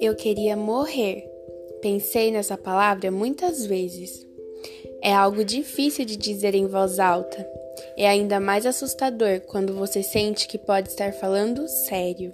[0.00, 1.28] Eu queria morrer.
[1.82, 4.26] Pensei nessa palavra muitas vezes.
[5.02, 7.46] É algo difícil de dizer em voz alta.
[7.98, 12.32] É ainda mais assustador quando você sente que pode estar falando sério.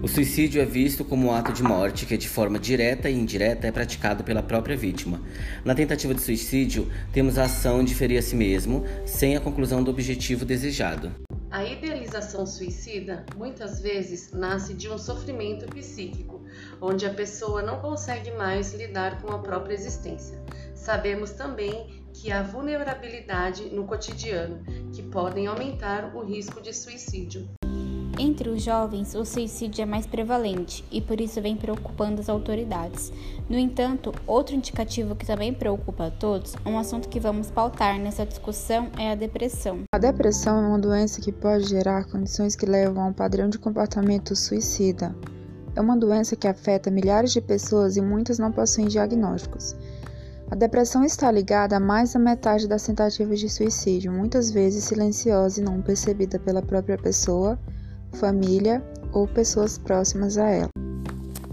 [0.00, 3.66] O suicídio é visto como um ato de morte que, de forma direta e indireta,
[3.66, 5.20] é praticado pela própria vítima.
[5.64, 9.82] Na tentativa de suicídio, temos a ação de ferir a si mesmo, sem a conclusão
[9.82, 11.12] do objetivo desejado.
[11.56, 16.44] A idealização suicida muitas vezes nasce de um sofrimento psíquico,
[16.82, 20.38] onde a pessoa não consegue mais lidar com a própria existência.
[20.74, 27.48] Sabemos também que há vulnerabilidade no cotidiano, que podem aumentar o risco de suicídio.
[28.18, 33.12] Entre os jovens, o suicídio é mais prevalente e por isso vem preocupando as autoridades.
[33.46, 38.24] No entanto, outro indicativo que também preocupa a todos, um assunto que vamos pautar nessa
[38.24, 39.80] discussão é a depressão.
[39.92, 43.58] A depressão é uma doença que pode gerar condições que levam a um padrão de
[43.58, 45.14] comportamento suicida.
[45.74, 49.76] É uma doença que afeta milhares de pessoas e muitas não possuem diagnósticos.
[50.50, 55.60] A depressão está ligada a mais da metade das tentativas de suicídio, muitas vezes silenciosa
[55.60, 57.58] e não percebida pela própria pessoa
[58.14, 60.70] família ou pessoas próximas a ela.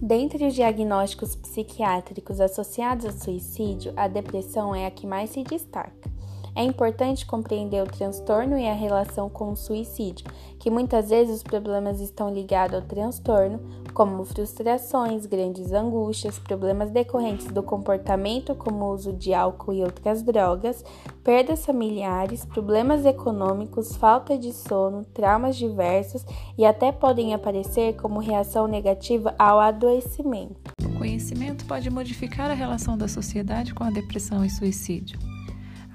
[0.00, 6.15] Dentre os diagnósticos psiquiátricos associados ao suicídio, a depressão é a que mais se destaca.
[6.56, 10.26] É importante compreender o transtorno e a relação com o suicídio,
[10.58, 13.60] que muitas vezes os problemas estão ligados ao transtorno,
[13.92, 20.22] como frustrações, grandes angústias, problemas decorrentes do comportamento, como o uso de álcool e outras
[20.22, 20.82] drogas,
[21.22, 26.24] perdas familiares, problemas econômicos, falta de sono, traumas diversos
[26.56, 30.56] e até podem aparecer como reação negativa ao adoecimento.
[30.82, 35.35] O conhecimento pode modificar a relação da sociedade com a depressão e suicídio.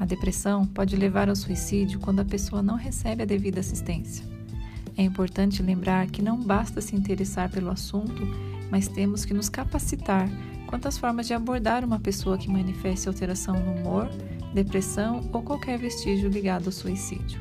[0.01, 4.25] A depressão pode levar ao suicídio quando a pessoa não recebe a devida assistência.
[4.97, 8.27] É importante lembrar que não basta se interessar pelo assunto,
[8.71, 10.27] mas temos que nos capacitar
[10.65, 14.09] quanto às formas de abordar uma pessoa que manifeste alteração no humor,
[14.55, 17.39] depressão ou qualquer vestígio ligado ao suicídio.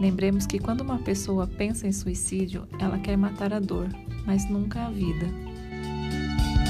[0.00, 3.86] Lembremos que quando uma pessoa pensa em suicídio, ela quer matar a dor,
[4.26, 5.53] mas nunca a vida.